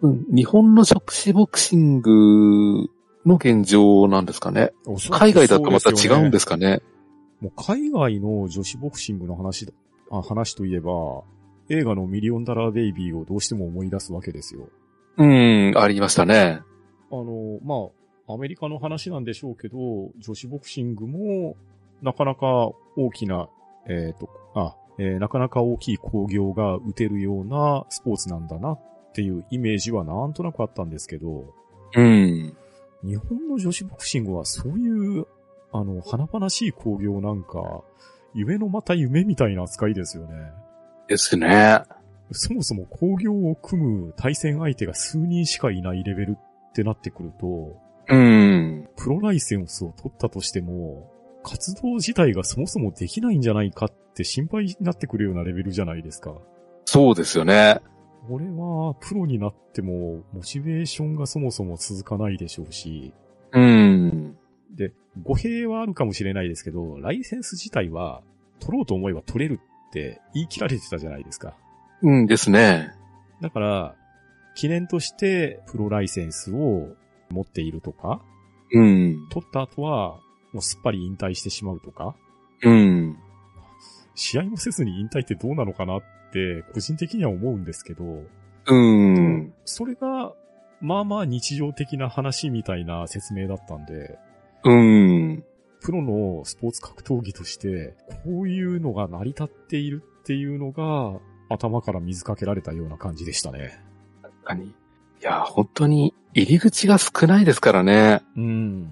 [0.00, 2.88] うん日本の女子ボクシング
[3.26, 4.72] の現状なんですかね。
[5.10, 6.80] 海外だとまた違うんですすかね。
[7.40, 9.72] もう海外の女子ボクシングの話だ、
[10.10, 11.22] あ話といえば、
[11.68, 14.68] 映画のミリオンダラーベイビーをどうしても思い出すわけですよ。
[15.18, 16.60] うん、ありましたね。
[17.10, 17.90] あの、ま
[18.28, 19.76] あ、アメリカの話なんでしょうけど、
[20.18, 21.56] 女子ボクシングも、
[22.02, 23.48] なかなか大きな、
[23.88, 28.80] えっ、と、あ、えーなかなか大きい興行が打てるようなスポーツなんだなっ
[29.12, 31.44] ていうイメージはなんとなくあったんですけど、
[31.94, 32.56] うん。
[33.04, 35.26] 日本の女子ボクシングはそういう、
[35.72, 37.82] あの、華々しい興行なんか、
[38.34, 40.34] 夢のまた夢みたいな扱いですよね。
[41.08, 41.82] ですね。
[42.32, 47.76] そもそも興行を組む対戦相手が数人しかいないレベルってなってくると、
[48.08, 48.88] うん。
[48.96, 51.10] プロライセンスを取ったとしても、
[51.42, 56.34] 活動自体がそもそもできないんじゃないかって心配になってくるようなレベルじゃないですか。
[56.84, 57.80] そうですよね。
[58.28, 63.14] これは、プロになっても、モチベーションがそもそも続かないでしょうし、
[63.52, 64.36] うん。
[64.74, 68.22] で、語弊はあるかもしれないですけど、ライセンス自体は、
[68.60, 71.54] 取ろうと思えば取れるって言い切られてたじゃないですか。
[72.02, 72.92] うんですね。
[73.40, 73.94] だから、
[74.54, 76.88] 記念としてプロライセンスを
[77.30, 78.20] 持っているとか、
[78.72, 79.28] うん。
[79.30, 80.20] 取った後は、
[80.52, 82.14] もうすっぱり引退してしまうとか、
[82.62, 83.18] うん。
[84.14, 88.24] 試合もせずに引退ってどうなのかなって、個人的には思うんですけど、
[88.66, 89.54] うん。
[89.64, 90.32] それが、
[90.80, 94.18] まあまあ日常的な話みたいな説明だったんで、
[94.64, 95.44] うん。
[95.80, 103.80] プロのスポーツ格闘技として、こういうのが成り立っているっていうのが、頭から水かけられたような感じでしたね。
[104.22, 104.66] 確かに。
[104.66, 104.74] い
[105.20, 108.22] や、本当に入り口が少ないですからね。
[108.36, 108.90] うん。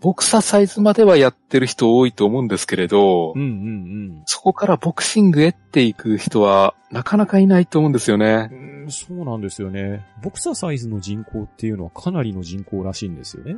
[0.00, 8.54] ボクササイズまではやってる人多いと思うんですけれど、うんうんそこからボクシングへっていく人はなかなかいないと思うんですよねう。
[8.54, 8.82] ん。
[8.84, 10.06] うん、そうなんですよね。
[10.22, 13.56] ボクササイズの人口っていうのはかなりの人口らしいんですよね。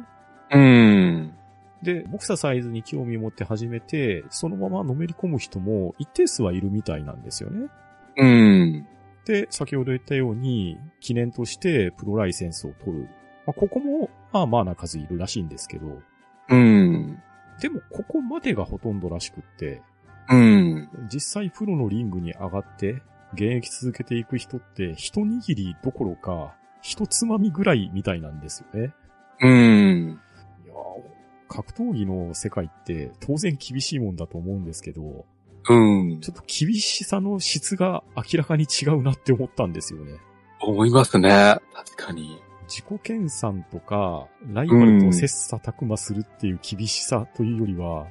[0.51, 1.35] うん。
[1.83, 7.69] で、ボクササイズに興味を持って始めて、そのままのめり込む人も一定数はいるみたいなんですよね。
[8.17, 8.87] うん。
[9.25, 13.09] で、先ほど言ったように、記念としてプロライセンスを取る。
[13.47, 16.01] まあ、ここも、まあまあな数いるらしいんですけど、
[16.49, 17.23] うん。
[17.61, 19.83] でもここまでがほとんどらしくって、
[20.31, 20.89] うん。
[21.13, 23.03] 実際プロのリングに上がって、
[23.35, 28.95] 現役続けていく人って、一握りどころか、一つまみぐらいみたいなんですよね。
[29.41, 30.21] うん。
[30.65, 35.25] いやー格闘技の世界って当然厳しいもんだと思うんですけど、
[35.69, 36.21] うん。
[36.21, 40.19] ちょっと厳しさの質が明らかに違うなって思ったんですよね。
[40.61, 41.57] 思いますね。
[41.75, 42.41] 確かに。
[42.69, 48.07] 自己研鑽とか、ライバルと切磋琢磨するっていう厳しさというよりは、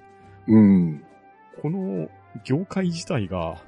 [0.48, 1.04] うん。
[1.62, 2.10] この
[2.43, 3.62] 業界自体が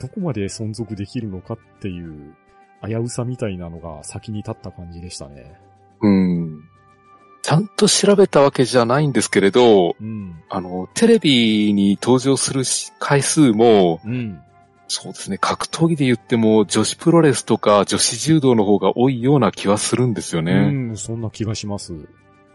[0.00, 2.34] どこまで存続できるのかっていう
[2.86, 5.58] 危うさみたいなのが先に立った感じでしたね。
[6.00, 6.62] うん。
[7.42, 10.42] ちゃんと調べたわけじゃないんですけれど、うん。
[10.48, 14.40] あの、テレビに登場するし回数も、うん。
[14.88, 20.70] そうですね、格闘技で言っても女子プロレスとか女子柔道の方が多いような気はするんですようね。
[20.70, 21.92] ん、そんな気がします。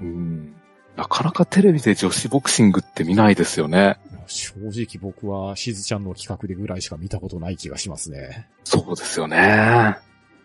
[0.02, 0.56] うん。
[0.96, 3.98] なかなかテレビで女子ボクシングって見ないですよね。
[4.26, 8.48] 正直僕はしずちゃんの企画でぐらいしか見たことない気がしますね。
[8.64, 9.98] そうですよね。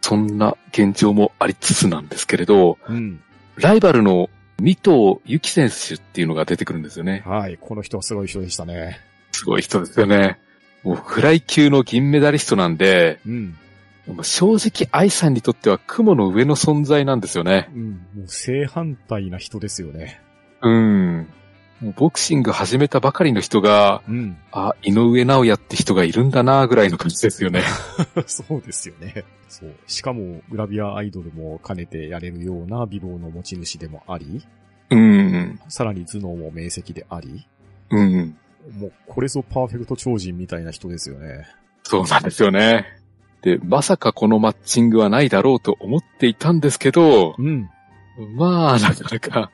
[0.02, 3.22] そんな現状もありつつなんですけれど、うん。
[3.56, 4.28] ライバルの
[4.60, 7.22] 三藤由紀選手っていうのが出てくるんですよね。
[7.26, 9.00] はい、この人はすごい人でしたね。
[9.32, 10.38] すごい人ですよね。
[10.82, 13.56] もうフライ級の銀メダリストなんで、うん。
[14.22, 17.68] 正直愛さんにとっては雲の上の存在なんですよね。
[17.74, 17.90] うん。
[18.14, 20.20] もう正反対な人ですよね。
[20.62, 21.28] うん。
[21.80, 24.36] もうボクシング始めたばかりの人が、うん。
[24.50, 27.62] あ、井上直也って人がいるんだなぐらいの感じですよね。
[28.26, 29.24] そうですよね。
[29.48, 29.74] そう。
[29.86, 34.44] しかも、グラビアアイドルも兼ねてやれるような美貌の持ち主でもあり、
[34.90, 35.60] うん。
[35.68, 37.46] さらに頭脳も明晰であり、
[37.90, 38.36] うん。
[38.72, 41.46] もうこれぞパーフェクト超人みたいな人ですよね。
[41.84, 42.86] そうなんですよね。
[43.42, 47.70] で、まさかこのマッチングはないだろうと思っていたんですけど、うん。
[48.34, 49.50] まあ、なかなか、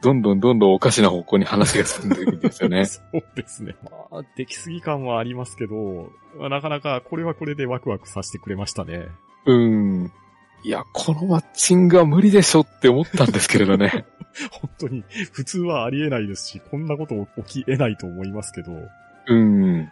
[0.00, 2.84] どんどんどんどんおかしな方向に話が進んでいくんですよね。
[2.86, 3.74] そうですね。
[3.82, 9.08] まあ、出来すぎ感はありますけど、まあなかなかこれはこれでワクワクさせてくれましたね。
[9.46, 10.12] うん。
[10.62, 14.04] いや、このマッチングは無理でしょって思ったんですけれどね。
[14.52, 18.72] 本当に、普通はありえないですし、こんなこと起き得ないと思いますけど、
[19.26, 19.90] うん。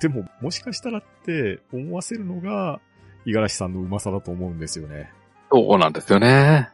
[0.00, 2.80] でも、もしかしたらって思わせるのが、
[3.24, 5.10] 五十嵐さんのうまさだと思うんですよね。
[5.50, 6.68] そうなんですよね。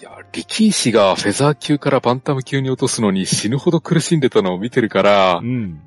[0.00, 5.80] いや、力士がフェザー級からバンタム級に落とすのに死ぬほど苦しんでたのを見てるからう、ん。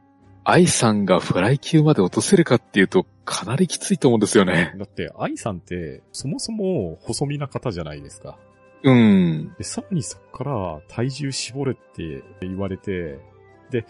[0.44, 4.74] 愛さんがフライ級まで落とせるかっていうと、かなりきついと思うんですよね。
[4.78, 8.40] だって、愛さんって、そもそも細身な方じゃないですか。
[8.84, 9.56] うん。
[9.58, 13.20] で、さらにそこから体重絞れって言われて、
[13.72, 13.86] で、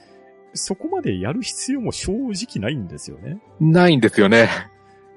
[0.54, 3.40] そこまでやる必要も正直ないんですよね。
[3.60, 4.50] ないんですよね。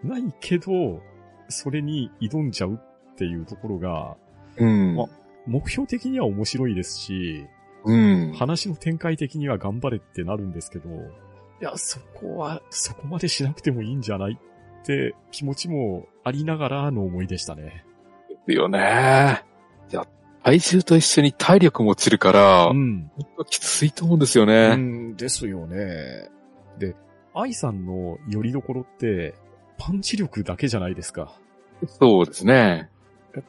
[0.05, 1.01] ないけど、
[1.49, 4.17] それに挑んじゃうっていうところが、
[4.59, 5.01] うん。
[5.01, 5.07] あ
[5.47, 7.47] 目標的には面白いですし、
[7.85, 8.33] うん。
[8.35, 14.39] 話の展開的には頑張れってなるんですけど、いや、そこは、そこまでしなくてもいいんじゃない
[14.83, 17.85] って気持ちもありながらの思いでしたね。
[18.29, 19.45] ですよね。
[19.93, 20.07] いや、
[20.43, 23.11] 体重と一緒に体力も落ちるから、ん。
[23.15, 24.75] 本当きついと思うんですようね。
[24.75, 26.31] ん、ですよね。
[26.79, 26.97] で、
[27.35, 29.35] 愛さんの拠り所って、
[29.79, 31.39] パンチ力だけじゃないですか。
[31.87, 32.89] そうですね。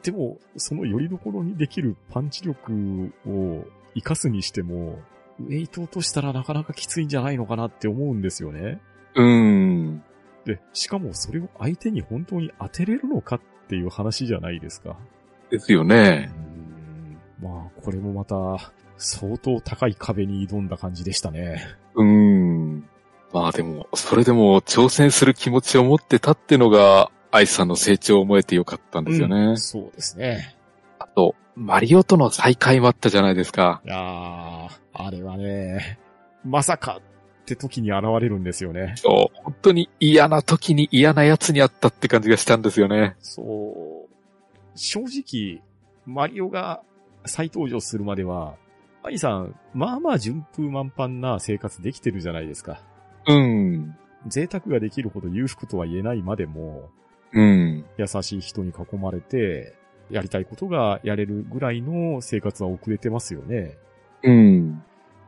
[0.02, 3.64] でも、その拠り所にできるパンチ力を
[3.94, 4.98] 活かすにしても、
[5.40, 8.80] ウェイト落としたらなかなかきついんじゃないのかなって思うんですよね。
[9.14, 10.02] うん。
[10.44, 14.96] で、しかもそれを相手に本当に当てれるのかっていう話じゃないですか。
[15.50, 16.30] ですようね。
[16.32, 21.66] んまあ、これもまた、相当高い壁に挑んだ感じでしたね。
[21.94, 22.88] うん。
[23.32, 29.36] まあでも、それでも挑戦する気持ちを持ってたってのが、愛さんの成長を思えてよかったんですよね。
[29.36, 30.56] うんそうですね。
[31.00, 33.82] あと、マリオとの再会もあったじゃないですか。
[33.84, 35.98] いやー、あれはね、
[36.44, 38.94] まさかって時に現れるんですよね。
[38.96, 39.42] そう。
[39.42, 43.16] 本当に嫌な時に嫌な奴に会ったって感じがしたんですよね。
[43.18, 44.03] そう。
[44.74, 45.62] 正直、
[46.06, 46.82] マリオが
[47.26, 48.56] 再登場するまでは、
[49.02, 52.80] アイさん、まあまあ順風満帆な生活できてるじゃないですか。
[53.26, 53.96] うん。
[54.26, 56.88] 贅沢ができるほど裕福とは言えないまでも、
[57.32, 57.84] うん。
[57.98, 59.74] 優しい人に囲まれて、
[60.10, 63.76] やりたいことがやれるぐらいの生活は遅れてますよね。
[64.22, 64.82] うん。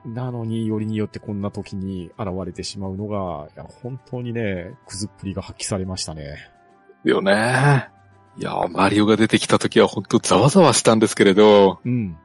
[0.07, 6.36] なのに、よりによってこんな時に現れてしまうのが、いや、本当にね、くずっぷりが発揮されましたね。
[7.05, 7.95] よね。
[8.39, 12.16] いや、マリオが出てきた時は本当ざわざわしたんですけれど、うん。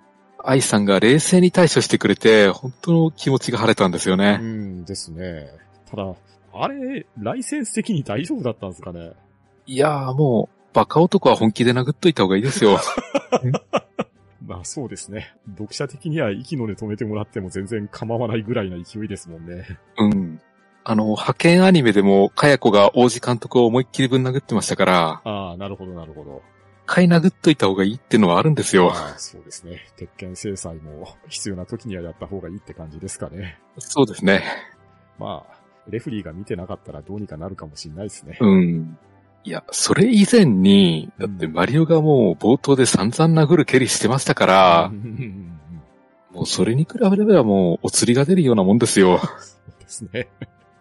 [0.43, 4.37] 愛さんが冷静に対処してくれて、本当の気持ちが晴れたんですようね。
[4.37, 5.47] んですね。
[5.89, 6.13] ただ、
[6.53, 9.11] あれ、ライセンス的に大丈夫だったんですかね？
[9.67, 12.79] いやーもう、バカ男は本気で殴っといた方がいいですよ。
[14.45, 15.33] まあそうですね。
[15.51, 19.65] 読者的には息の根止めてもらっても全然構わないぐらいな勢いですもんね。
[19.97, 20.41] うん。
[20.83, 26.41] あの、派遣アニメでも、かや子が王子監督を思いっきりぶん殴ってましたから、ああ、なるほどなるほど。
[26.87, 28.91] 一回殴っといた方がいいってのはあるんですよ。
[28.91, 29.79] ああそうですね。
[29.95, 33.59] 鉄拳制裁も必要な時にはやった方がいいって感じですかね。
[33.77, 34.43] そうですね。
[35.17, 38.37] まあ、レフリーが見てなかったらどうにかなるかもしれないですね。
[38.41, 38.97] うん。
[39.43, 45.59] いや、それ以前に、だってマリオがもう冒頭で散々殴る蹴りしてましたからうん
[46.31, 49.19] もうそれに比べればもうお釣りが出るようなもんですよ。
[49.19, 50.29] そうですね。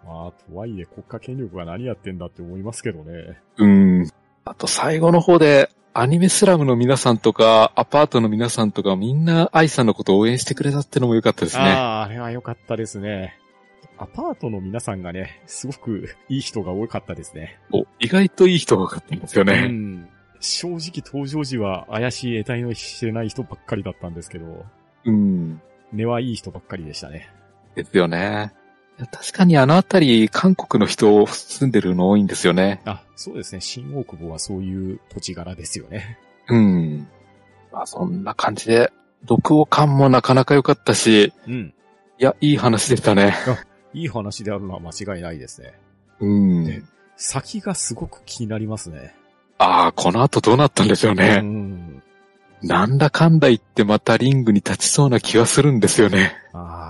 [0.05, 3.41] まあ、とはいえ国家権力が何やってんだって思いますけどね。
[3.59, 4.11] うん。
[4.45, 11.65] あと最後の方で、アニメスラムの皆さんとか、アパートの皆さんとかみんな愛さんのことを応援してくれたってのも良かったですね。
[11.65, 13.37] ああ、あれは良かったですね。
[13.99, 17.59] アパートの皆さんがね、すごくいい人が多かったですね。
[17.73, 19.67] お意外といい人が多かったんですようね。
[19.67, 20.09] ん。
[20.41, 24.65] 正直登場時は怪しい得体の知れない人ばっかりだったんですけど、
[25.05, 25.61] うん。
[25.93, 27.29] 根はいい人ばっかりでしたね。
[27.75, 28.53] ですよね。
[29.07, 32.81] 確かにあのあたり、韓国の人住んでるの多いんですよね。
[32.85, 33.61] あ、そうですね。
[33.61, 36.19] 新大久保はそういう土地柄ですよね。
[36.49, 37.09] うん。
[37.73, 38.93] まあそんな感じで、
[39.23, 41.75] 読語感もなかなか良かったし、うん。
[42.19, 43.35] いや、いい話でしたね。
[43.93, 45.75] いい話であるのは間違いないですね。
[46.21, 46.65] うん。
[46.65, 46.83] で
[47.17, 49.15] 先がすごく気になりますね。
[49.59, 51.41] ああ、この後どうなったんでしょううね。
[51.41, 52.03] ん。
[52.63, 56.35] なんだかんだ言ってまたリングに立ちそうな気はするんですよね。
[56.53, 56.90] あ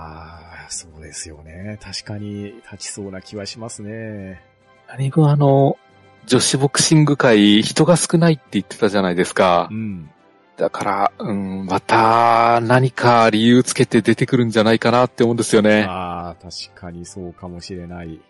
[1.11, 1.77] ですよね。
[1.81, 4.41] 確かに立ちそうな気はしますね。
[4.87, 5.77] 何分あの、
[6.25, 9.73] 女子ボクシング界人が少ないって言ってたじゃないですかう。
[9.73, 10.09] ん。
[10.55, 15.83] だから、うん、また何か理由つけて出てくるんじゃないかなって思うんですよね。
[15.83, 18.21] ああ、確かにそうかもしれない。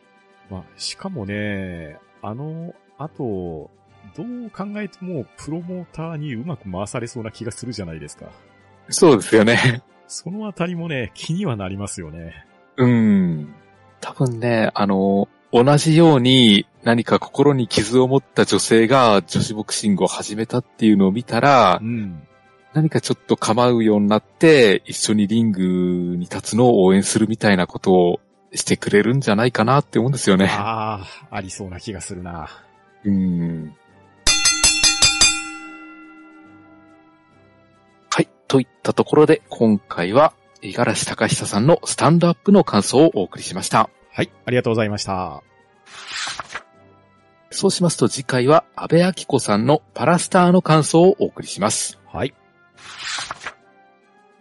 [0.49, 3.69] まあ、しかもね、あのあと、
[4.15, 8.25] どう考えてもプロモーターにうまく回されそうな気がするじゃないですか。
[8.89, 9.83] そうですよね。
[10.07, 12.45] そのあたりもね、気にはなりますよね。
[12.77, 13.53] うん。
[13.99, 22.27] 多分ね、あの、同じように何か心に傷を持った女性が女子ボクシングを始めたっていうのを見たらう、ん。
[22.73, 28.19] 何かちょっと構うようになって、一緒にリングに立つのを応援するみたいなことを
[28.53, 30.47] してくれるんじゃないかなって思うんですよね。
[30.49, 32.47] ああ、ありそうな気がするな。
[33.03, 33.75] うん。
[38.09, 38.29] はい。
[38.47, 40.33] といったところで、今回は、
[40.63, 43.89] 五十嵐隆久さんのスタンドアップの感想をお送りしました。
[44.11, 45.41] はい、ありがとうございました。
[47.49, 51.99] そうしますと次回は、安部明子さんのパラスターの感想をお送りします。
[52.05, 52.33] はい。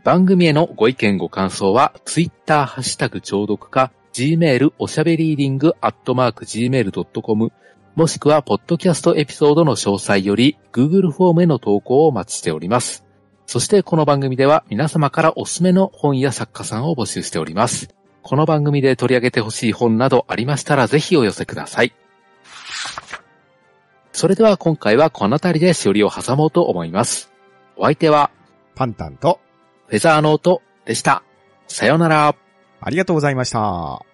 [0.04, 7.52] 番組へのご意見ご感想は、ツイッターハッシュタグ聴読か、gmail おしゃべりーディングアットマーク gmail.com、
[7.96, 13.09] もしくは、ポッドキャストエピソードの詳細より、Google フォームへの投稿をお待ちしております。
[13.50, 17.88] そして、この番組では皆様からおすすめの本や作家さんを募集しております。
[18.22, 21.92] この番組で取り上げてほしい本などありましたら、ぜひお寄せください。
[24.12, 27.32] それでは今回はこの辺りでしおりを挟もうと思います。
[27.76, 28.30] お相手は、
[28.76, 29.40] パンタンと、
[29.88, 31.24] フェザーノートでした。
[31.66, 32.36] さようなら。
[32.80, 34.09] ありがとうございました。